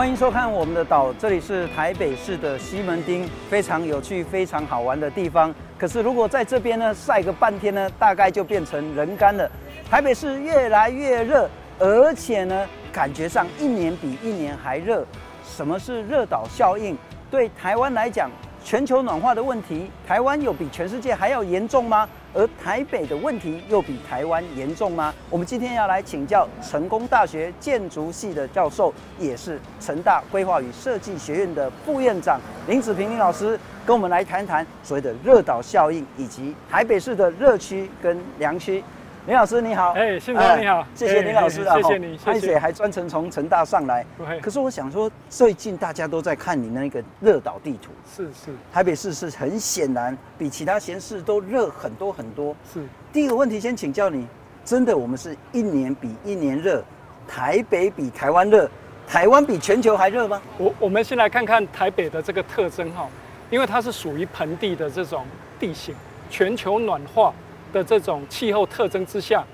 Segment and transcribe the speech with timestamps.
[0.00, 5.54] 欢迎收看我们的岛，这里是台北市的西门町，非常有趣、非常好玩的地方。
[5.78, 9.46] 可是如果在这边呢晒个半天呢，大概就变成人干了。
[9.90, 11.46] 台北市越来越热，
[11.78, 15.06] 而且呢，感觉上一年比一年还热。
[15.44, 16.96] 什么是热岛效应？
[17.30, 18.30] 对台湾来讲，
[18.64, 22.08] 全球暖化的问题，台湾有比全世界还要严重吗？
[22.32, 25.12] 而台北的问题又比台湾严重吗？
[25.28, 38.82] 我们今天要来请教成功大学建筑系的教授，也是成大规划与设计学院的副院长林子平林老师，跟我们来谈谈所谓的热岛效应，以及台北市的热区跟凉区。
[39.26, 44.04] 林老师你好，哎，信哥你好，谢谢林老师啊，谢谢你，谢谢还专程从成大上来。
[44.40, 52.56] 可是我想说，最近大家都在看你那个热岛地图，是是，台北市是很显然比其他县市都热很多很多。
[52.72, 54.26] 是，第一个问题先请教你，
[54.64, 56.82] 真的我们是一年比一年热，
[57.28, 58.70] 台北比台湾热，
[59.06, 60.40] 台湾比全球还热吗？
[60.56, 63.06] 我我们先来看看台北的这个特征哈，
[63.50, 65.26] 因为它是属于盆地的这种
[65.58, 65.94] 地形，
[66.30, 67.34] 全球暖化。
[67.70, 69.44] 的这种气候特征之下，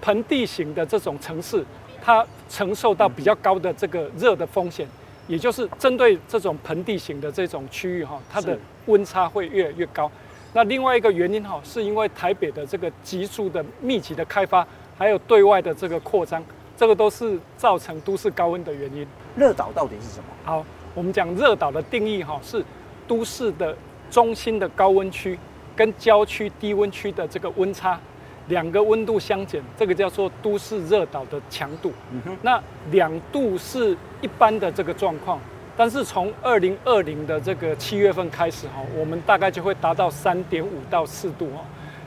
[0.00, 1.64] 盆地型的这种城市，
[2.02, 4.86] 它承受到比较高的这个热的风险，
[5.26, 10.10] 也就是针对这种盆地型的这种区域哈，它的温差会越来越高。
[10.52, 14.66] 那另外一个原因哈，是因为台北的这个急速的密集的开发，
[14.96, 16.42] 还有对外的这个扩张，
[16.76, 19.06] 这个都是造成都市高温的原因。
[19.36, 20.24] 热岛到底是什么？
[20.44, 22.64] 好，我们讲热岛的定义哈，是
[23.06, 23.76] 都市的
[24.10, 25.38] 中心的高温区。
[25.76, 28.00] 跟郊区低温区的这个温差，
[28.48, 31.92] 两个温度相减，这个叫做都市热岛的强度。
[32.10, 32.60] 嗯，那
[32.90, 35.38] 两度是一般的这个状况，
[35.76, 41.62] 但是从二零二零的这个七月份开始哈，我们大概就会达到三点五到四度哈。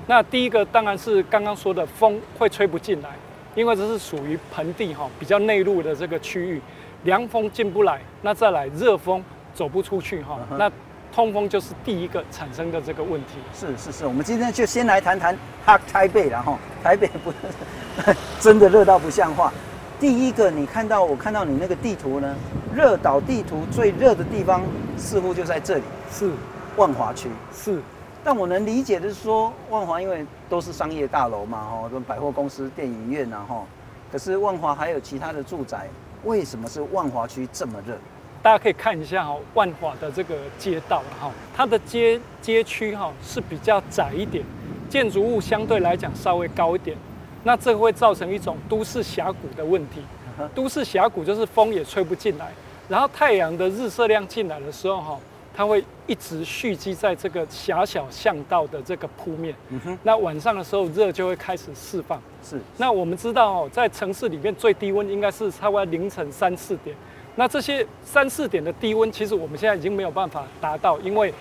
[0.08, 3.09] 那第一个当然是刚刚说的风会吹不进来，
[3.53, 6.59] 因为这是属于盆地哈，比较内陆的这个区域，
[7.03, 10.72] 凉风进不来，那再来热风走不出去哈，那。
[11.19, 13.40] 通风就是第一个产生的这个问题。
[13.53, 17.34] 是是是，我们今天就先来谈谈 Hot 台北，然后台北不
[18.40, 19.52] 真的热到不像话。
[20.00, 22.34] 第一个，你看到我看到你那个地图呢，
[22.74, 24.62] 热岛地图最热的地方
[24.96, 26.31] 似乎就在这里，是
[26.78, 27.28] 万华区。
[27.53, 27.81] 是，
[28.24, 33.68] 但我能理解的是说，万华因为都是商业大楼嘛，哈，跟百货公司、电影院然后，
[34.09, 35.90] 可是万华还有其他的住宅，
[36.24, 37.97] 为什么是万华区这么热？
[38.41, 44.45] 大家可以看一下哈，万华的这个街道哈，它的街街区哈是比较窄一点，
[44.89, 46.95] 建筑物相对来讲稍微高一点，
[47.44, 50.01] 那这会造成一种都市峡谷的问题。
[50.55, 52.50] 都市峡谷就是风也吹不进来，
[52.88, 55.19] 然后太阳的日射量进来的时候哈，
[55.53, 59.53] 它会一直蓄积在这个狭小巷道的这个铺面。
[60.03, 62.21] 那晚上的时候热就会开始释放。
[62.41, 62.57] 是。
[62.77, 66.95] 那我们知道哦，在城市里面最低温应该是差不多凌晨三四点。
[67.35, 71.34] 那这些三四点的低温，其实我们现在已经没有办法达到，因为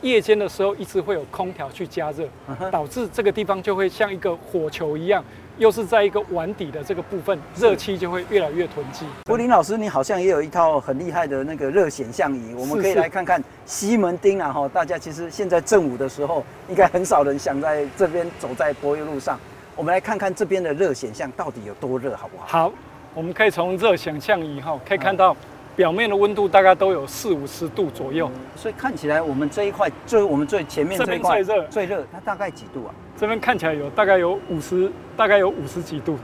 [0.00, 2.26] 夜间的时候一直会有空调去加热，
[2.70, 5.24] 导致这个地方就会像一个火球一样，
[5.58, 9.04] 又是在一个碗底的这个部分，热气就会越来越囤积。
[9.26, 19.38] 福林老师，你好像也有一套很厉害的那个热显像仪，我们可以来看看西门町啊哈，大家其实现在正午的时候，应该很少人想在这边走在柏油路上，
[19.76, 22.46] 我们来看看这边的热显像到底有多热，好不好？
[22.46, 22.72] 好。
[23.14, 25.36] 我们可以从热想象仪哈，可以看到
[25.76, 32.94] 表面的温度大概都有四五十度左右，所以看起来我们这一块就是我们最前面这一块最热，最热，它大概几度啊？
[33.18, 36.18] 这边看起来有大概有五十，大概有五十几度，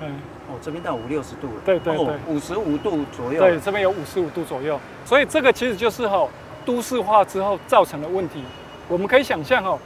[0.00, 0.08] 嗯，
[0.48, 6.26] 哦，这边到五六十度了，对对对，五十五度左右，对，这边有五十五度左右，所以这个其实就是哈
[6.64, 8.42] 都市化之后造成的问题。
[8.88, 9.78] 我们可以想象哈，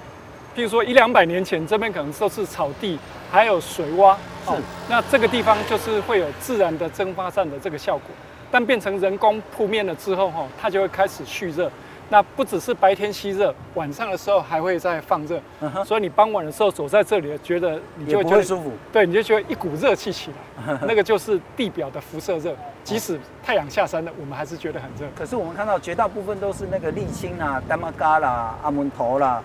[0.56, 2.99] 譬如说一两百年前这边可能都是草地。
[3.28, 4.15] 还有水洼，
[4.47, 8.07] 是，那这个地方就是会有自然的蒸发散的这个效果，
[8.51, 11.71] 但变成人工铺面了之后，哈，它就会开始蓄热。
[12.09, 15.43] 那不只是白天吸热，晚上的时候还会再放热。
[15.84, 18.71] 所以你傍晚的时候走在这里，觉得你就会觉得舒服。
[18.93, 20.31] 对，你就觉得一股热气起
[20.65, 22.54] 来， 那个就是地表的辐射热。
[22.84, 25.04] 即使太阳下山了，我们还是觉得很热。
[25.16, 29.42] 可是我们看到绝大部分都是那个沥青啊、丹麦嘎啦、阿门头啦。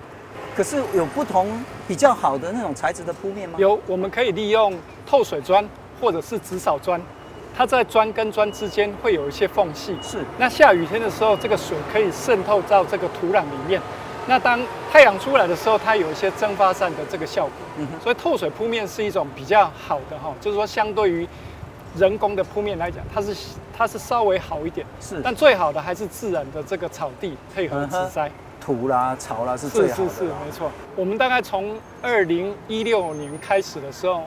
[0.56, 3.56] 可是有不同比较好的那种材质的铺面吗？
[3.58, 5.68] 有，我们可以利用透水砖
[6.00, 7.02] 或者是直扫砖，
[7.56, 9.96] 它在砖跟砖之间会有一些缝隙。
[10.02, 10.20] 是。
[10.38, 13.82] 那下雨天的时候，这个水可以渗透到这个土壤里面。
[14.28, 14.60] 那当
[14.92, 17.54] 太阳出来的时候，它有一些蒸发散的这个效果。
[17.78, 18.00] 嗯哼。
[18.04, 21.28] 所以透水铺面是一种比较好的哈，就是说相对于
[21.98, 23.36] 人工的铺面来讲，它是
[23.76, 24.86] 它是稍微好一点。
[25.00, 25.22] 是。
[25.24, 28.30] 但最好的还是自然的这个草地配合植栽。
[28.62, 30.10] 土啦、潮啦是最好的。
[30.10, 30.72] 是是是，没错。
[30.96, 34.24] 我们大概从二零一六年开始的时候，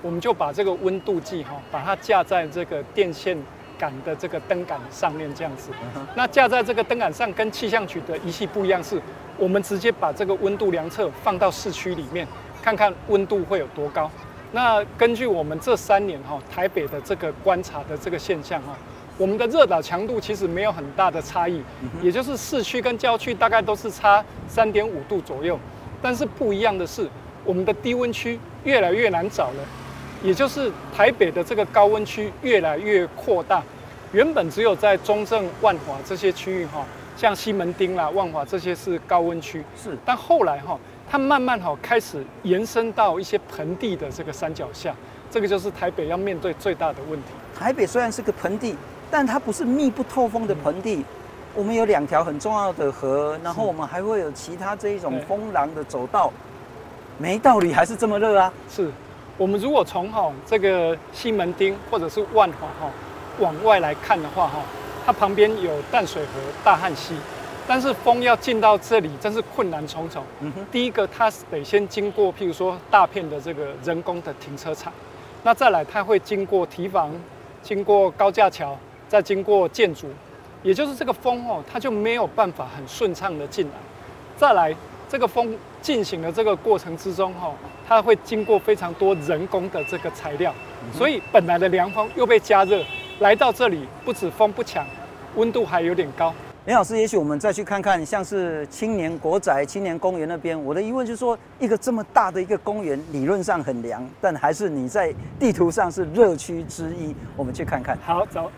[0.00, 3.36] 我们就把这个温度计哈，把它架在这个电线
[3.78, 5.70] 杆的这个灯杆上面这样子。
[6.14, 9.02] 那架在这个灯杆上，跟气象局的仪器不一样，是
[9.36, 12.26] 我们直接把这个温度量测放到市区里面，
[12.62, 14.10] 看看温度会有多高。
[14.52, 18.76] 那根据我们这三年哈台北的这个观察的这个现象哈，
[19.16, 21.62] 我们的热岛强度其实没有很大的差异，
[22.02, 25.58] 也就是市区跟郊区大概都是差三点五度左右。
[26.02, 27.08] 但是不一样的是，
[27.44, 29.64] 我们的低温区越来越难找了。
[30.22, 33.62] 也就是台北的这个高温区越来越扩大，
[34.12, 36.84] 原本只有在中正、万华这些区域哈，
[37.14, 39.96] 像西门町啦、万华这些是高温区，是。
[40.04, 40.78] 但后来哈，
[41.08, 44.94] 它慢慢哈开始延伸到一些盆地的这个山脚下，
[45.30, 47.28] 这个就是台北要面对最大的问题。
[47.54, 48.74] 台北虽然是个盆地，
[49.14, 51.04] 但它不是密不透风的盆地。
[51.54, 56.32] 我们有两条很重要的河，然后我们还会有其他这一种风廊的走道，
[57.16, 58.52] 没道理还是这么热啊？
[58.68, 58.90] 是。
[59.38, 62.90] 我们如果从哈这个西门町或者是万华哈
[63.38, 64.58] 往外来看的话哈，
[65.06, 66.30] 它旁边有淡水河、
[66.64, 67.14] 大汉溪，
[67.68, 70.24] 但是风要进到这里真是困难重重。
[70.40, 74.92] 嗯哼，第一个它得先经过，譬如说大片的这个人工的停车场，
[75.44, 77.12] 那再来它会经过堤防，
[77.62, 78.76] 经过高架桥，
[79.14, 80.08] 再经过建筑，
[80.64, 83.74] 也就是这个风哦，它就没有办法很顺畅的进来。
[84.36, 84.74] 再来
[85.08, 87.52] 这个风进行的这个过程之中哈。
[87.86, 90.52] 它会经过非常多人工的这个材料，
[90.92, 92.82] 所以本来的凉风又被加热，
[93.20, 94.84] 来到这里不止风不强，
[95.36, 96.34] 温度还有点高。
[96.64, 100.58] 林老师，也许我们再去看看，像是青年国宅、青年公园那边。
[100.64, 107.14] 我的疑问就是说，一个这么大的一个公园，理论上很凉，但还是你在地图上是热区之一。
[107.36, 107.98] 我们去看看。
[108.02, 108.50] 好，走。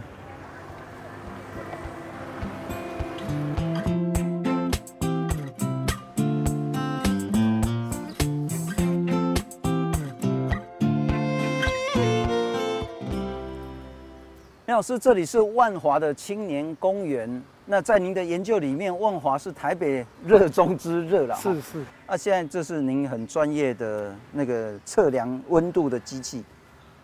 [14.76, 17.43] 老师，这里是万华的青年公园。
[17.64, 21.34] 那在您的研究里面，万华是台北热中之热了。
[21.37, 21.82] 是是。
[22.06, 26.44] 那现在这是您很专业的那个测量温度的机器。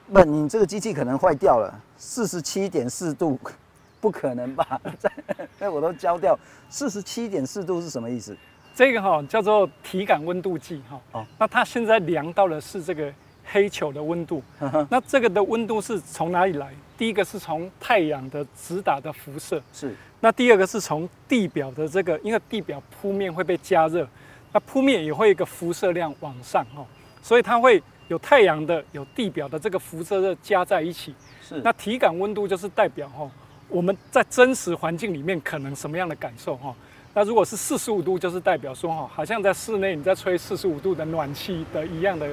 [0.06, 1.72] 那，你这个机器可能坏掉了。
[1.96, 3.40] 四十七点四度，
[4.02, 4.78] 不可能吧？
[5.58, 6.38] 那，我都焦掉。
[6.68, 8.36] 四十七点四度是什么意思？
[8.74, 11.00] 这个哈叫做体感温度计哈。
[11.12, 11.26] 哦。
[11.38, 13.10] 那它现在量到的是这个。
[13.44, 14.42] 黑球的温度，
[14.88, 16.72] 那这个的温度是从哪里来？
[16.96, 19.94] 第一个是从太阳的直打的辐射，是。
[20.20, 24.06] 那第二个是从地表的这个，因为地表铺面会被加热，
[24.52, 26.86] 那铺面也会有一个辐射量往上哦，
[27.20, 31.12] 所以它会有太阳的、有地表的这个辐射热加在一起。
[31.42, 31.60] 是。
[31.64, 33.28] 那体感温度就是代表哦，
[33.68, 36.72] 我们在真实环境里面可能什么样的感受哈？
[37.14, 42.28] 那如果是四十五度，就是代表说哈，好像在室内你在吹四十五度的暖气的一样的。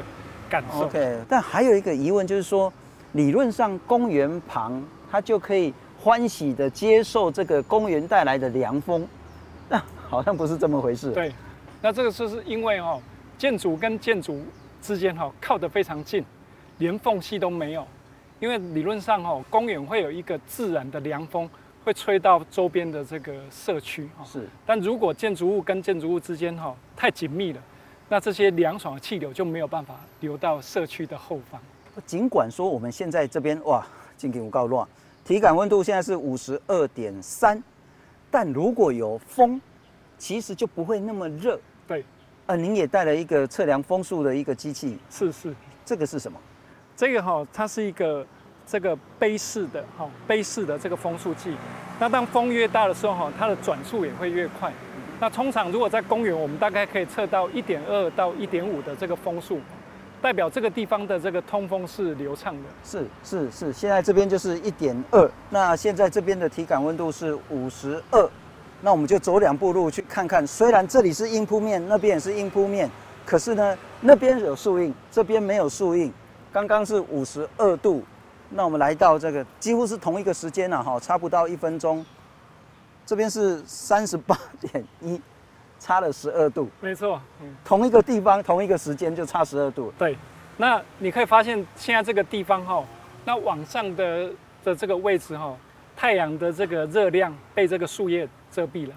[0.50, 0.86] 感受。
[0.86, 2.74] OK，但还有一个疑问就是说，
[3.14, 9.08] 理论上公园旁它就可以欢喜的接受这个公园带来的凉风，
[9.70, 11.12] 那好像不是这么回事。
[11.12, 11.32] 对，
[11.82, 13.00] 那这个就是因为哦，
[13.38, 14.42] 建筑跟建筑
[14.82, 16.26] 之间哈靠得非常近，
[16.80, 17.86] 连缝隙都没有。
[18.40, 21.50] 因为理论上哦，公园会有一个自然的凉风
[21.84, 24.26] 会吹到周边的这个社区哈。
[24.26, 24.48] 是。
[24.66, 27.62] 但如果建筑物跟建筑物之间哈太紧密了。
[28.12, 31.62] 那这些凉爽的气流就没有办法流到社区的后方。
[32.08, 33.86] 尽管说我们现在这边哇，
[34.18, 34.88] 进给我告乱，
[35.24, 37.62] 体感温度现在是五十二点三，
[38.32, 39.62] 但如果有风，
[40.18, 41.60] 其实就不会那么热。
[41.88, 42.04] 对，
[42.48, 44.98] 呃，您也带了一个测量风速的一个机器。
[45.12, 45.54] 是是，
[45.86, 46.40] 这个是什么？
[46.96, 48.26] 这个哈，它是一个
[48.66, 51.54] 这个杯式的哈杯式的这个风速计。
[52.00, 54.74] 那当风越大的时候哈，它的转速也会越快。
[55.22, 59.60] 那通常如果在公园，我们大概可以测到一点二到一点五的这个风速，
[60.22, 62.64] 代表这个地方的这个通风是流畅的。
[62.86, 68.30] 是是是，现在这边就是一点二，那现在这边的体感温度是五十二，
[68.82, 70.48] 那我们就走两步路去看看。
[70.48, 72.90] 虽然这里是硬铺面，那边也是硬铺面，
[73.26, 76.14] 可是呢，那边有树荫，这边没有树荫。
[76.54, 78.02] 刚刚是五十二度，
[78.50, 82.06] 那我们来到这个几乎是同一个时间了哈，差不到一分钟。
[83.10, 85.20] 这边是三十八点一，
[85.80, 86.70] 差了十二度。
[86.80, 89.92] 没错，嗯，同一个地方，同一个时间就差十二度。
[89.98, 90.16] 对，
[90.58, 92.86] 那你可以发现现在这个地方哈，
[93.26, 94.30] 那往上的
[94.64, 95.58] 的这个位置哈，
[95.96, 98.94] 太阳的这个热量被这个树叶遮蔽了。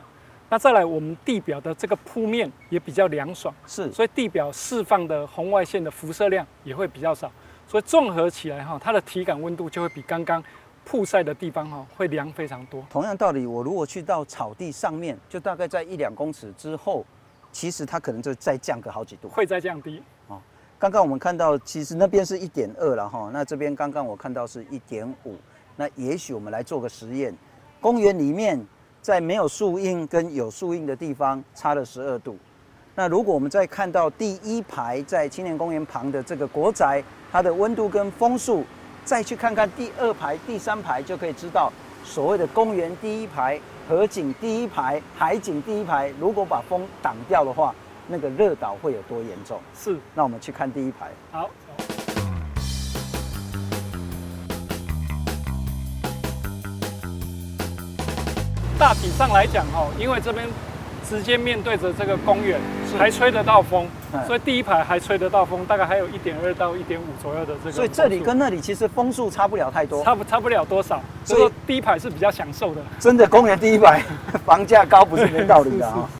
[0.51, 7.33] 那再来，我们地表的这个铺面也比较凉爽，是，所以地表释放的红外线的辐射量也会比较少，
[7.67, 10.45] 所以综合起来哈，它的体感温度就会比刚刚。
[10.85, 12.85] 曝晒的地方哈，会凉非常多。
[12.91, 17.05] 同样道理，我如果去到草地上面，就大概在一两公尺之后，
[17.53, 20.03] 其实它可能就再降个好几度，会再降低。
[20.29, 20.41] 哦，
[20.79, 25.37] 刚刚我们看到，其实那边是一点二了哈，那这边刚刚我看到是一点五，
[25.77, 27.35] 那也许我们来做个实验，
[27.81, 28.61] 公园里面
[29.01, 32.37] 在没有树荫跟有树荫的地方差了十二度。
[32.95, 38.63] 那如果我们再看到第一排在青年公园旁的这个国宅，它的温度跟风速，
[39.05, 41.73] 再去看看第二排、第三排，就可以知道
[42.05, 47.75] 所谓的公园第一排、河景第一排、海景第一排，如果把风挡掉的话，
[48.07, 49.61] 那个热岛会有多严重？
[49.77, 49.99] 是。
[50.15, 51.11] 那我们去看第一排。
[51.33, 51.51] 好。
[58.79, 60.49] 大体上来讲，哦，因为这边。
[61.09, 62.59] 直接面对着这个公园，
[62.99, 63.87] 还吹得到风，
[64.27, 67.73] 所以第一排还吹得到风，大概还有一点二到一点五左右的这个。
[67.73, 71.03] 所以这里跟那里其实风速差不了太多，差不差不了多少。
[71.25, 72.81] 所以第一排是比较享受的。
[72.99, 74.03] 真的，公园第一排
[74.47, 76.09] 房价高不是没道理的啊。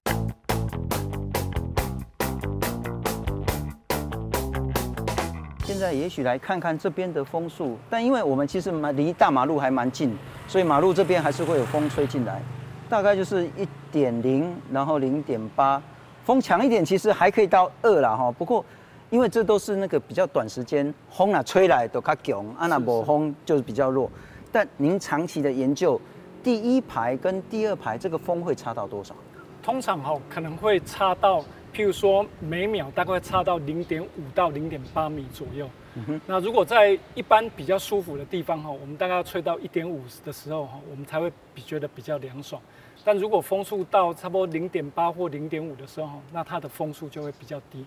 [5.65, 12.41] 现在也许来看看这边的风速，但因为我们其实蛮离大马路还蛮近，所以马路这边还是会有风吹进来。
[12.93, 15.83] 大概就是一点零，然后零点八，
[16.25, 18.31] 风强一点，其实还可以到二了哈。
[18.31, 18.63] 不过，
[19.09, 24.11] 因为这都是那个比较短时间，风啊吹来都较强，啊那无风就是比较弱。
[24.53, 25.99] 但您长期的研究，
[26.43, 29.15] 第一排跟第二排这个风会差到多少？
[29.63, 31.41] 通常哈可能会差到，
[31.75, 35.67] 譬如说每秒大概差到零点五到零点八米左右。
[36.27, 42.61] 那如果在一般比较舒服的地方哈，我们大概要吹到一点五的时候哈，我们才会比觉得比较凉爽。
[43.05, 47.85] 但如果风速到差不多零点八或零点五的时候，那它的风速就会比较低。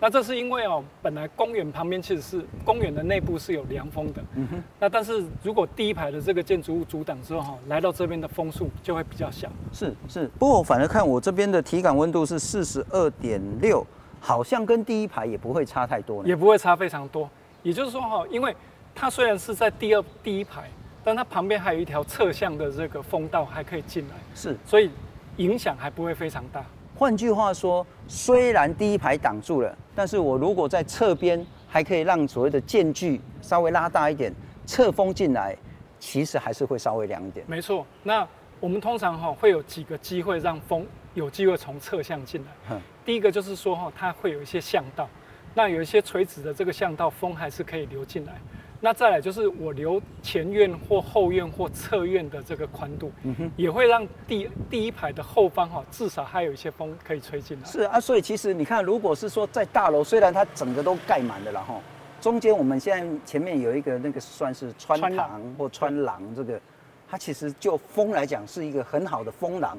[0.00, 4.22] 那这是因为哦，本来公园旁边其实是公园的内部是有凉风的。
[4.34, 4.62] 嗯哼。
[4.80, 9.48] 那但是如果第一排的这个建筑物阻挡之后哈，来到这边的风速就会比较小。
[9.72, 13.86] 是是，不过我反而看我这边的体感温度是四十二点六，
[14.18, 16.26] 好像跟第一排也不会差太多。
[16.26, 17.30] 也不会差非常多。
[17.64, 18.54] 也就是说哈，因为
[18.94, 20.70] 它虽然是在第二第一排。
[21.06, 24.90] 但它旁边还有一条侧向的这个风道，还可以进来，是，所以
[25.36, 26.64] 影响还不会非常大。
[26.96, 34.32] 换句话说，虽然第一排挡住了，但是我如果在侧边还可以让所谓的间距稍微拉大一点，
[34.64, 35.54] 侧风进来，
[35.98, 37.44] 其实还是会稍微凉一点。
[37.46, 38.26] 没错，那
[38.58, 42.80] 我们通常哈会有几个机会让风有机会从侧向进来。
[43.04, 45.06] 第一个就是说哈，它会有一些巷道，
[45.54, 48.32] 那有一些垂直的这个巷道，风还是可以流进来。
[48.80, 53.10] 那再来就是我留前院或后院或侧院的这个宽度，
[53.56, 57.66] 也会让第第一排的后方哈，至少还有一些风可以吹进来。
[57.66, 61.80] 是啊，所以其实你看，如果是说在大楼，虽然它整个都盖满了，然后
[62.20, 66.60] 中间我们现在前面有一个那个算是穿堂或穿廊，这个
[67.08, 69.78] 它其实就风来讲是一个很好的风廊。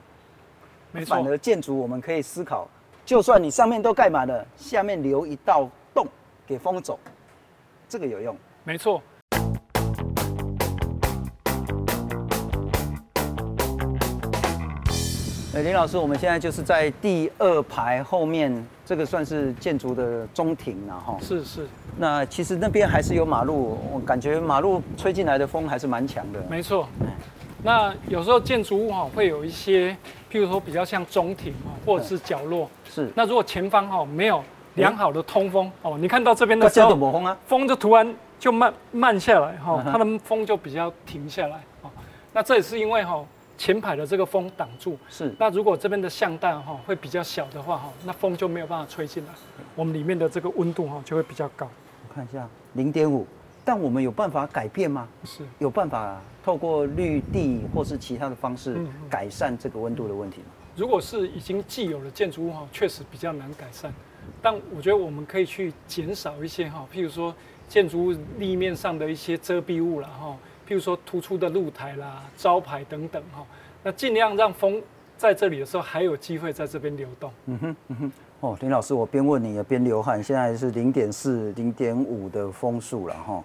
[0.92, 1.16] 没错。
[1.16, 2.68] 反而建筑我们可以思考，
[3.06, 6.08] 就算你上面都盖满了，下面留一道洞
[6.48, 6.98] 给风走，
[7.88, 8.36] 这个有用。
[8.64, 9.00] 没错。
[15.54, 18.52] 哎，林老师，我们现在就是在第二排后面，
[18.84, 21.16] 这个算是建筑的中庭了哈。
[21.22, 21.68] 是是。
[21.96, 26.44] 那其实那边还是有马路，我感觉马路吹进来的风还是蛮强的。
[26.50, 26.90] 没错。
[27.66, 29.92] 那有时候建筑物哈会有一些，
[30.32, 32.70] 譬如说比较像中庭啊，或者是角落。
[32.90, 33.12] 是。
[33.16, 34.42] 那如果前方哈没有
[34.76, 38.16] 良好的通风哦，你看到这边的时候，风就突然。
[38.38, 41.90] 就慢慢下来哈，它的风就比较停下来啊。
[42.34, 43.26] 那这也是因为哈
[43.58, 44.98] 前排的这个风挡住。
[45.10, 45.34] 是。
[45.40, 49.32] 那如果这边的巷道哈会比较小的话哈，那风就没有办法吹进来，
[49.74, 51.66] 我们里面的这个温度哈就会比较高。
[52.08, 53.26] 我看一下，零点五。
[53.66, 55.08] 但我们有办法改变吗？
[55.26, 55.44] 是。
[55.60, 58.78] 有办法透过绿地或是其他的方式
[59.10, 60.46] 改善这个温度的问题吗？
[60.78, 63.92] 如果是已经既有的建筑物哈，确实比较难改善。
[64.42, 67.34] 但我觉得我们可以去减少一些哈，譬如说。
[67.68, 70.38] 建筑物立面上的一些遮蔽物啦，哈，
[70.70, 73.44] 譬如说突出的露台啦、招牌等等，哈，
[73.82, 74.80] 那尽量让风
[75.18, 77.32] 在这里的时候还有机会在这边流动。
[77.46, 83.44] 嗯哼，嗯哼，哦，林老师，我边问你也边流汗，现在是零点四、零点五的风速了，哈。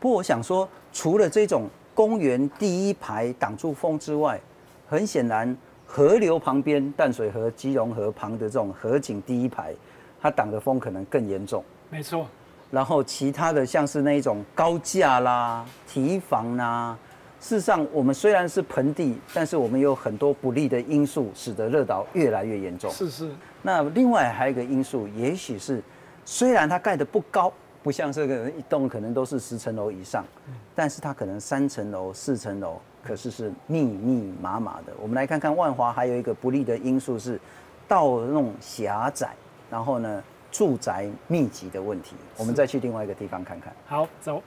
[0.00, 4.40] 不过我想说，除了这种公园第一排挡住风之外，
[4.88, 9.74] 很显然河流旁边淡水河、基隆河旁的这种河景第一排，
[10.20, 11.62] 它挡的风可能更严重。
[11.88, 12.26] 没错。
[12.70, 16.96] 然后其他的像是那一种高架啦、提防啦，
[17.42, 22.88] 事实上我们虽然是盆地，但是我们有很多不利的因素，使得热岛越来越严重。
[22.92, 23.28] 是是。
[23.62, 25.82] 那另外还有一个因素，也许是
[26.24, 30.24] 虽然它盖的不高，不像这个一栋可能都是十层楼以上，
[30.72, 34.92] 但是它可能三层楼、四层楼，可是是密密麻麻的。
[35.02, 37.40] 我们来看看万华还有一个不利的因素是
[37.88, 39.30] 道路狭窄，
[39.68, 40.22] 然后呢，
[40.52, 43.74] 住宅密集的问题，我们再去另外一个地方看看。
[43.84, 44.40] 好，走。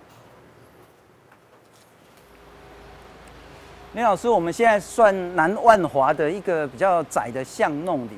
[3.96, 8.18] 林老师，我们现在算南万华的一个比较窄的巷弄里，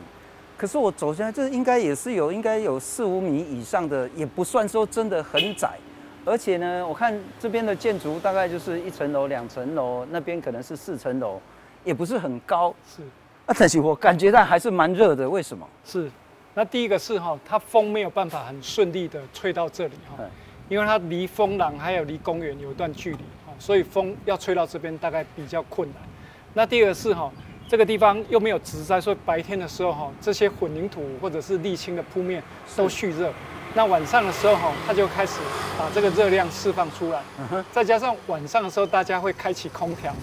[0.57, 5.77] 可是我走下来，这应该也是有应该有四五米以上的，也不算说真的很窄。
[6.25, 11.39] 而且呢，我看这边的建筑大概就是一层楼、两层楼，那边可能是四层楼，
[11.84, 12.74] 也不是很高。
[12.84, 13.03] 是，
[13.46, 15.29] 啊，但是我感觉到还是蛮热的。
[15.29, 15.63] 为什么？
[15.86, 16.10] 是，
[16.55, 20.24] 那第一个是哈，它风没有办法很顺利的吹到这里哈，
[20.69, 25.98] 因为它离风廊还有离公园有一段距离哈，所以风要吹到这边大概比较困难。
[26.54, 27.32] 那第二个是哈，
[27.68, 32.42] 这个地方又没有植栽，所以白天的时候哈，这些混凝土或者是沥青的铺面
[32.76, 33.32] 都蓄热。
[33.74, 35.40] 那晚上的时候哈，它就开始
[35.78, 37.22] 把这个热量释放出来。
[37.72, 40.14] 再加上晚上的时候，大家会开启空调，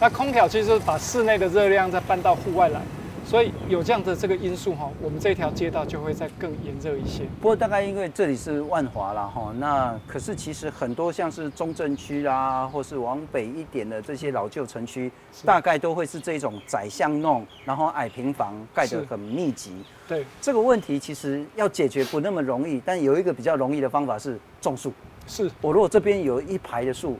[0.00, 2.80] 那空调其实就是把室内的热量再搬到户外来。
[3.26, 7.24] 所以有这样的这个因素哈，我们这条街道就会再更炎热一些。
[7.40, 15.10] 不过大概因为这里是万华啦哈，那可是其实很多像是中正区啦，或是往北一点的这些老旧城区，
[15.44, 19.82] 大概都会是这种窄巷弄，然后矮平房盖得很密集。
[20.06, 24.92] 对，这个问题其实要解决不那么容易，但有一个比较容易的方法是种树。
[25.26, 27.18] 是我如果这边有一排的树，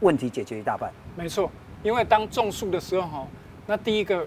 [0.00, 0.92] 问题解决一大半。
[1.16, 1.50] 没错，
[1.82, 3.26] 因为当种树的时候哈，
[3.66, 4.26] 那第一个。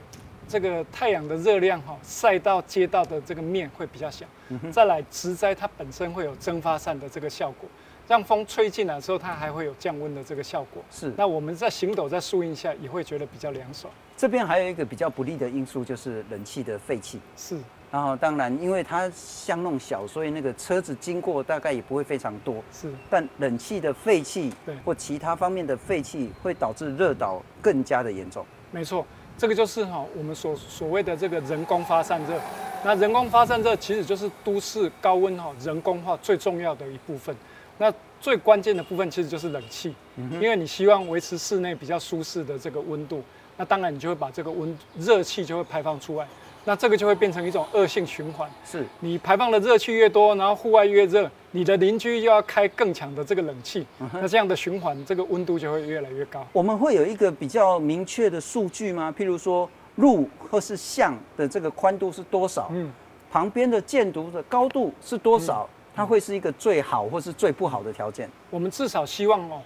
[0.49, 4.25] 这个太阳的热量哈，晒到街道的这个面会比较小。
[4.71, 7.69] 再来植栽，它本身会有蒸发散的这个效果，
[8.07, 10.83] 让风吹进来的时候，它还会有降温的这个效果。
[10.89, 11.13] 是。
[11.15, 13.93] 那我们在行走在树荫下，也会觉得比较凉爽。
[14.17, 17.21] 这边还有一个比较不利的因素，就是冷气的废气。
[17.37, 17.55] 是。
[17.91, 22.63] 然后当然，因为它巷弄小，所以那个车子经过大概也不会非常多。
[22.71, 22.91] 是。
[23.07, 28.43] 但冷气的废气，对，或其他方面的废气，会导致热岛更加的严重。
[28.71, 29.05] 没错。
[29.39, 32.37] 这个就是哈，我们所所谓的这个人工发散热。
[32.83, 37.33] 那人工发散热其实就是都市高温哈人工化最重要的一部分。
[37.77, 43.23] 那最关键的部分其实就是冷气，因为你希望维持室内比较舒适的这个温度，
[43.55, 46.27] 那当然你就会把这个温热气就会排放出来。
[46.65, 56.45] 那这个就会变成一种恶性循环，是你排放的热气越多，然后户外越热，你的邻居又要开更强的这个冷气，那这样的循环，这个温度就会越来越高。
[56.53, 59.13] 我们会有一个比较明确的数据吗？
[59.17, 62.69] 譬如说路或是巷的这个宽度是多少？
[62.71, 62.91] 嗯，
[63.31, 65.67] 旁边的建筑的高度是多少？
[65.95, 68.29] 它会是一个最好或是最不好的条件？
[68.51, 69.59] 我们至少希望哦，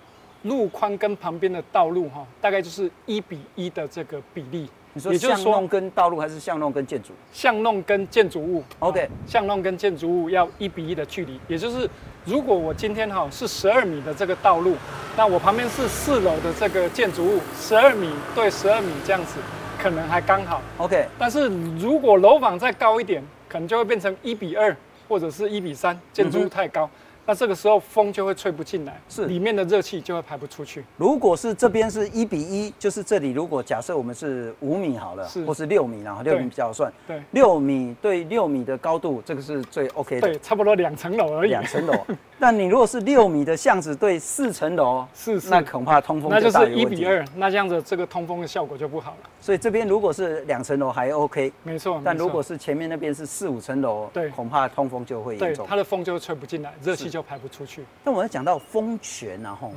[0.44, 4.70] 路宽跟旁边的道路哈，大概就是一比一的这个比例。
[4.96, 7.14] 你说巷弄跟道路还是巷弄跟建筑？
[7.32, 11.90] 巷弄跟建筑物，OK，巷弄跟建筑物要一比一的距离，也就是
[12.26, 14.76] 如果我今天哈是十二米的这个道路，
[15.18, 19.40] 那我旁边是四楼的这个建筑物，十二米对十二米这样子，
[19.80, 21.08] 可能还刚好，OK。
[21.18, 24.76] 但是如果楼房再高一点，可能就会变成一比二
[25.10, 26.86] 或者是一比三，建筑物太高。
[26.86, 30.84] 嗯那这个时候风就会吹不进来，是里面的热气就会排不出去。
[30.98, 36.92] 如果是这边是一比一，就是这里如果假设我们是五米好了，是或是六米，然后六米比较好算。
[37.08, 40.28] 对，六米对六米的高度，这个是最 OK 的。
[40.28, 41.50] 对，差不多两层楼而已。
[41.50, 41.94] 两层楼。
[42.40, 49.30] 但你如果是六米的巷子对四层楼，是，那恐怕通风那就是一比二，那这样子这个通风的效果就不好了。
[49.40, 52.02] 所以这边如果是两层楼还 OK，没错。
[52.04, 55.66] 但如果是前面那边是四五层楼，对，恐怕通风就会严重。
[55.70, 57.86] 它的风就会吹不进来，热气就排不出去。
[58.04, 59.72] 那我要讲到风权，然后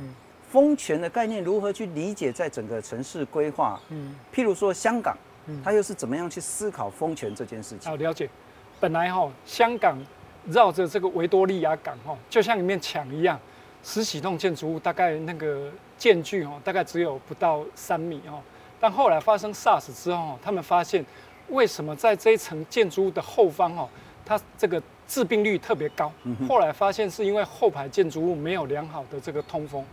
[0.51, 3.79] 风权的概念如何去理解在整个城市规划？
[3.89, 5.15] 嗯，譬如说香港，
[5.63, 7.89] 它又是怎么样去思考风权这件事情？
[7.89, 8.29] 好，了解。
[8.79, 9.97] 本来哈，香港。
[10.49, 13.37] 绕着这个维多利亚港哈，就像一面墙一样，
[13.83, 18.39] 十几栋建筑物，大概那个间距哦，大概只有不到三米哦。
[18.79, 21.05] 但后来发生 SARS 之后，他们发现
[21.49, 23.89] 为什么在这一层建筑物的后方哦，
[24.25, 26.11] 它这个致病率特别高。
[26.47, 29.83] 后来发现是因为后排建筑物没有良好的这个通风，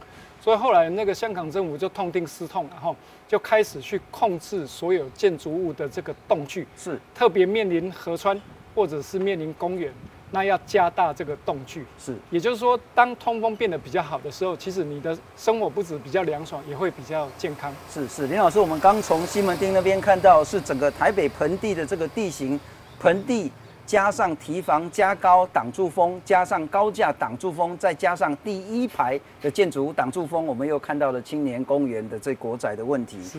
[0.41, 2.95] 所以后来那个香港政府就痛定思痛，然后
[3.29, 8.41] 就开始去控制所有建筑物的这个动距，是特别面临河川
[8.75, 9.93] 或者是面临公园。
[10.31, 17.73] 那要加大这个动距，是，也就是说，当通风变得比较好的时候，其实你的生活不止比较凉爽，也会比较健康。
[17.89, 22.59] 是是，林老师，我们刚从西门町那边看到，是整个台北盆地的这个地形，
[22.99, 23.53] 盆地
[23.87, 33.23] 加上提防加高挡住风，加上高架挡住风，再加上第一排的建筑物挡住风，我们又看到了青年公园的这国宅的问题。
[33.23, 33.39] 是，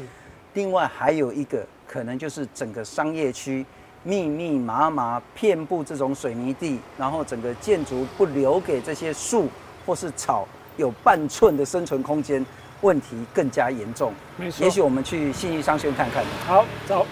[0.53, 3.65] 另外还有一个可能就是整个商业区。
[4.07, 9.49] 密密麻麻遍布这种水泥地，然后整个建筑不留给这些树
[9.83, 12.45] 或是草有半寸的生存空间，
[12.81, 14.13] 问题更加严重。
[14.37, 16.23] 没错，也许我们去信义商圈看看。
[16.45, 17.03] 好，走。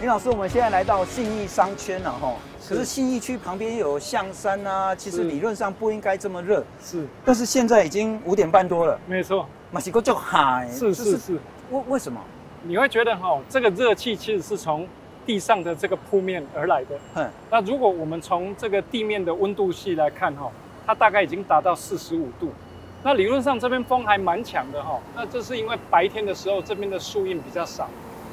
[0.00, 2.34] 林老师，我们现在来到信义商圈了哈，
[2.66, 11.38] 可是信义区旁边有象山啊，其实理论上不应该这么热，是，但是现在已经五点半多了，没错，马西哥就嗨，是是是。
[11.70, 12.18] 为为什么？
[12.62, 14.88] 你会觉得哈，这个热气其实是从
[15.26, 16.98] 地上的这个铺面而来的。
[17.16, 20.50] 嗯，那如果我们从这个地面的温度系来看哈，
[20.86, 22.48] 它大概已经达到四十五度。
[23.02, 24.98] 那理论上这边风还蛮强的哈。
[25.14, 27.86] 那这是因为白天的时候这边的树荫比较少，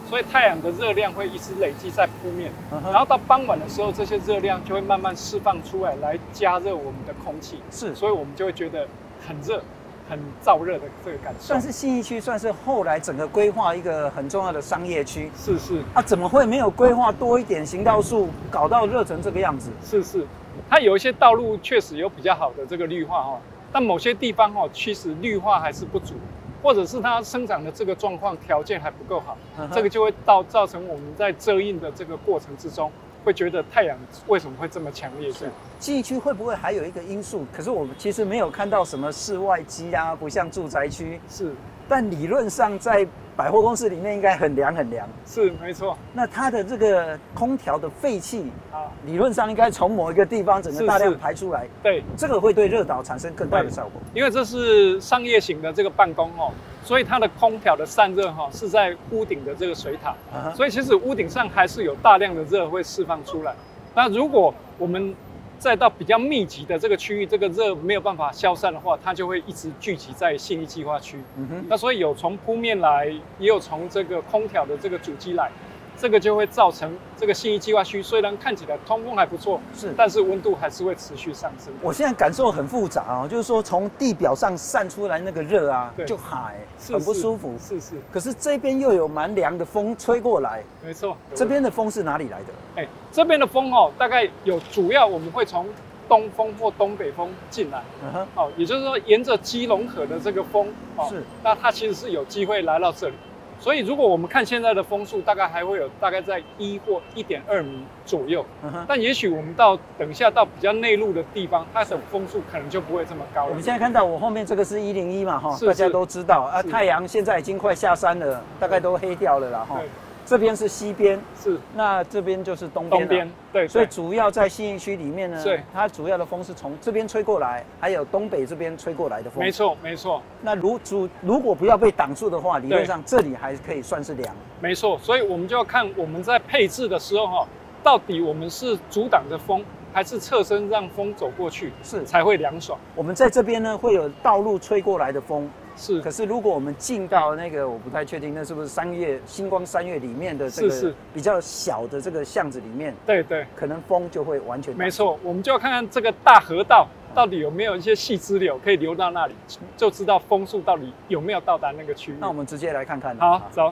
[0.10, 2.52] 所以太阳的热量会一直累积在铺面。
[2.72, 7.60] 然后到傍晚的时候，这些热量就会慢慢释放出来，来加热我们的空气。
[7.72, 8.88] 是，所以我们就会觉得
[9.28, 9.62] 很热。
[10.10, 15.30] 很燥热的这个感受，算是信义区，算是后来整个规划一个很重要的商业区。
[15.38, 19.70] 是是啊，怎么会没有规划多一点行道树，搞到热成这个样子？
[19.84, 20.26] 是是，
[20.70, 26.14] 它有一些道路确实有比较好的这个绿化哈，但某些地方哈，其实绿化还是不足，
[26.62, 29.38] 或者是它生长的这个状况条件还不够好，
[29.72, 32.92] 这个就会造造成我们在遮荫的这个过程之中。
[33.24, 35.30] 会觉得太阳为什么会这么强烈？
[35.34, 37.46] 是记忆区会不会还有一个因素？
[37.52, 41.20] 可是我们其实没有看到什么室外机啊，不像住宅区。
[41.28, 41.54] 是，
[41.90, 45.08] 但理论上在百货公司里面应该很凉很凉。
[45.26, 45.98] 是，没错。
[46.12, 51.68] 那它的这个空调的废气啊，理论上应该从某一个地方整个大量排出来。
[51.84, 54.02] 对，这个会对热岛产生更大的效果。
[54.14, 56.52] 因为这是商业型的这个办公哦。
[56.84, 60.56] 所以它的空调的散热哈是在屋顶的这个水塔，uh.
[60.56, 63.54] 所以其实屋顶上还是有大量的热会释放出来。
[63.94, 65.14] 那如果我们
[65.60, 71.18] 再到比较密集的这个区域，这个热没有办法消散的话，它就会一直聚集在信义计划区。
[71.38, 73.08] 嗯哼那所以有从铺面来，
[73.40, 75.52] 也有从这个空调的这个主机来。
[76.00, 81.74] 这个就会造成这个信义计划区虽然看起来通风还不错，是，但是温度还是会持续上升。
[81.82, 86.56] 我现在感受很复杂哦，就是说从地表上散出来那个热啊，对就海
[86.92, 87.82] 很不舒服，是是。
[87.82, 91.18] 是是可是这边又有蛮凉的风吹过来，没错。
[91.34, 92.46] 这边的风是哪里来的？
[92.76, 95.66] 哎，这边的风哦，大概有主要我们会从
[96.08, 103.16] 东风或东北风进来，嗯哼，哦，也就是说沿着基隆河的这个风，哦，是，那它其实是有机会来到这里。
[103.60, 108.46] 所以，如果我们看现在的风速，大概还会有大概在一或一点二米左右。
[108.64, 108.86] Uh.
[108.88, 113.50] 但也许我们到等一下到比较内陆的地方，它的风速可能就不会这么高了。
[113.50, 116.62] 我们现在看到我后面这个是一零一嘛，哈，大家都知道啊。
[116.62, 119.82] 太阳现在已经快下山了，大概都黑掉了啦，哈。
[120.28, 123.00] 这边是西边，是，那这边就是东边。
[123.00, 129.42] 东边，对，所以主要在信义区里面呢，对，它主要的风是从这边吹过来，还有东北这边吹过来的风。
[129.42, 130.22] 没错，没错。
[130.42, 134.36] 那如主如果不要被挡住的话，理论上这里还可以算是凉。
[134.60, 137.48] 没错，所以我们就要看我们在配置的时候哈，
[137.82, 139.64] 到底我们是阻挡着风，
[139.94, 142.78] 还是侧身让风走过去，是才会凉爽。
[142.96, 145.50] 我们在这边呢，会有道路吹过来的风。
[145.78, 155.18] 是，可是如果我们进到那个，我不太确定那是不是三月星光三月里面的这个比较小的这个巷子里面，对对，可能风就会完全没错。
[155.24, 159.36] 我们就要看看这个大河道到底有没有一些细支流可以流到那里，
[159.78, 162.16] 就知道风速到底有没有到达那个区域。
[162.20, 163.16] 那我们直接来看看。
[163.18, 163.72] 好，走。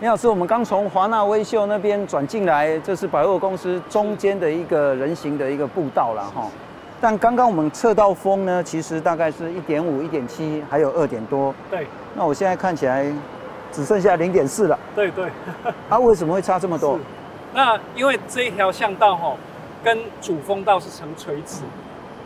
[0.00, 6.48] 李老师，我们刚从华纳威秀那边转进来，这是百货公司中间的一个人行的一个步道了哈。
[7.00, 11.54] 但刚刚我们测到风呢，其实大概是一点五、一点七，还有二点多。
[11.70, 11.86] 对。
[12.14, 13.10] 那我现在看起来
[13.72, 14.78] 只剩下零点四了。
[14.94, 15.30] 对对。
[15.88, 16.98] 它、啊、为什么会差这么多？
[17.54, 19.34] 那因为这一条巷道哈，
[19.82, 21.62] 跟主风道是成垂直，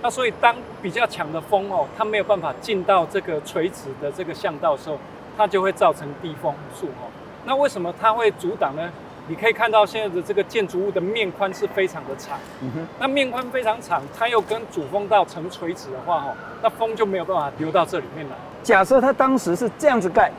[0.02, 4.98] 那所以当比较强的风哦，它没有办法进到这个垂直的这个巷道的时候，
[5.36, 7.06] 它就会造成低风速哦。
[7.46, 8.90] 那为什么它会阻挡呢？
[9.26, 18.36] 你可以看到现在的这个建筑物的面宽是非常的长，嗯，那面宽非常长，它又跟主风道成垂直的话，哈，那风就没有办法流到这里面来。
[18.62, 20.30] 假设它当时是这样子盖，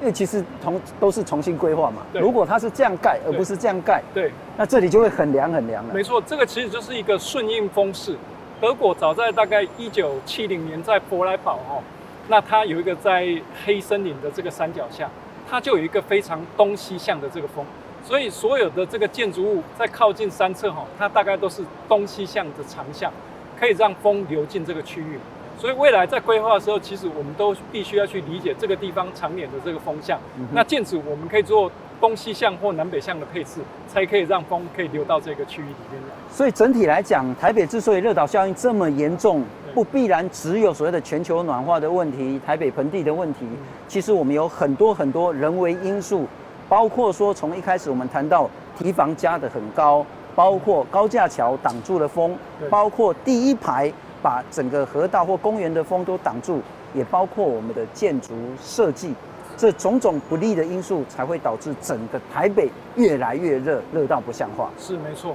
[0.00, 2.02] 因为其实同都是重新规划嘛。
[2.12, 5.94] 对如果它是这样盖，而不是这样盖，对，那这里就会很凉很凉了。
[5.94, 8.16] 没错，这个其实就是一个顺应风势。
[8.60, 11.80] 德国早在大概一九七零年在弗莱堡，哦，
[12.28, 13.26] 那它有一个在
[13.64, 15.08] 黑森林的这个山脚下，
[15.48, 17.64] 它就有一个非常东西向的这个风。
[18.02, 23.12] 所以所有的这个建筑物在靠近山侧哈，它大概都是东西向的长向，
[23.58, 25.18] 可以让风流进这个区域。
[25.58, 30.18] 所以未来在规划的时候，其实我们都必须要去理解这个地方常年的这个风向。
[30.38, 36.14] 嗯、那建筑我们可以做东西向或南北向的配置，才可以让风可以流到这个区域里面来。
[36.32, 43.40] 所以整体来讲，台北之所以热岛效应这么严重，不必然只有所谓的全球暖化的问题、台北盆地的问题。
[43.86, 46.26] 其实我们有很多很多人为因素。
[46.70, 50.06] 包括说，从一开始我们谈到提防加的很高，
[50.36, 52.38] 包括高架桥挡住了风，
[52.70, 56.62] 包括第一排把整个河道或公园的风都挡住，
[56.94, 58.28] 也包括我们的建筑
[58.62, 59.12] 设计。
[59.56, 64.70] 这种种不利的因素才会导致整个台北越来越热，热到不像话。
[64.78, 65.34] 是没错，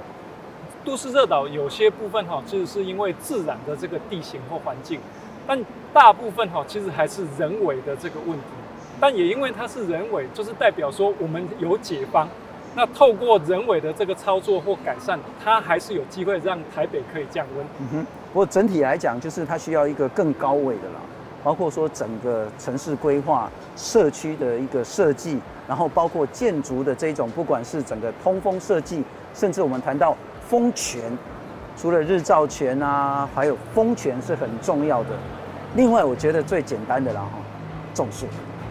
[0.86, 4.98] 都市热岛有些部分哈，其实是因为自然的这个地形或环境，
[5.46, 8.44] 但大部分哈，其实还是人为的这个问题。
[9.00, 12.28] 但也因为它是人为，就是代表说我们有解方。
[12.74, 17.66] 那透过人为的这个操作或改善，它还是有机会让台北可以降温。
[17.80, 21.00] 嗯哼，不过整体来讲，就是它需要一个更高维的啦，
[21.42, 30.14] 包括说整个城市规划、社区的一个设计，然后包括建筑的这种，不管是整个通风设计，甚至我们谈到
[30.46, 31.00] 风权，
[31.78, 35.10] 除了日照权啊，还有风权是很重要的。
[35.74, 37.38] 另外，我觉得最简单的啦哈，
[37.94, 38.26] 种树。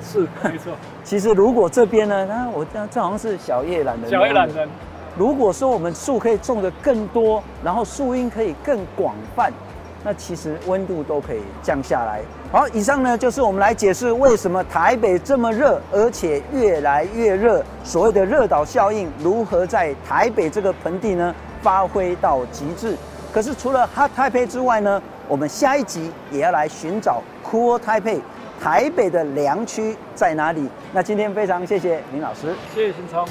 [0.06, 0.72] 是 没错。
[1.04, 4.08] 其实如果这边呢，那我这这好像是小叶榄的。
[4.10, 4.70] 小叶榄仁。
[5.18, 9.52] 如果说我们树可以种的更多，然后树荫可以更广泛，
[10.04, 12.22] 那其实温度都可以降下来。
[12.52, 17.64] 好，以上呢就是我们来解释为什么台北这么热，而且越来越热。
[17.84, 22.98] 所谓的热岛效应如何在台北这个盆地呢发挥到极致？
[23.34, 28.20] 可是除了 Hot Taipei 之外呢，我们下一集也要来寻找 Cool Taipei。
[28.62, 30.68] 台北的良区在哪里？
[30.94, 33.26] 那今天非常谢谢林老师，谢谢新聪。